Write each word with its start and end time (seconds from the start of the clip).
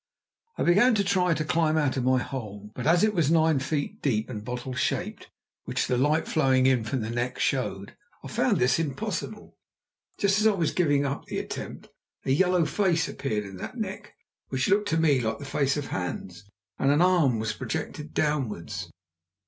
I 0.57 0.63
began 0.63 0.95
to 0.95 1.03
try 1.03 1.35
to 1.35 1.45
climb 1.45 1.77
out 1.77 1.95
of 1.95 2.03
my 2.03 2.17
hole, 2.17 2.71
but 2.73 2.87
as 2.87 3.03
it 3.03 3.13
was 3.13 3.29
nine 3.29 3.59
feet 3.59 4.01
deep 4.01 4.31
and 4.31 4.43
bottle 4.43 4.73
shaped, 4.73 5.29
which 5.65 5.85
the 5.85 5.95
light 5.95 6.27
flowing 6.27 6.65
in 6.65 6.83
from 6.83 7.01
the 7.01 7.11
neck 7.11 7.37
showed, 7.37 7.95
I 8.23 8.27
found 8.27 8.57
this 8.57 8.79
impossible. 8.79 9.59
Just 10.17 10.41
as 10.41 10.47
I 10.47 10.53
was 10.53 10.71
giving 10.73 11.05
up 11.05 11.25
the 11.25 11.37
attempt, 11.37 11.89
a 12.25 12.31
yellow 12.31 12.65
face 12.65 13.07
appeared 13.07 13.45
in 13.45 13.57
that 13.57 13.77
neck, 13.77 14.15
which 14.49 14.69
looked 14.69 14.87
to 14.89 14.97
me 14.97 15.21
like 15.21 15.37
the 15.37 15.45
face 15.45 15.77
of 15.77 15.89
Hans, 15.89 16.45
and 16.79 16.89
an 16.89 17.03
arm 17.03 17.37
was 17.37 17.53
projected 17.53 18.11
downwards. 18.15 18.89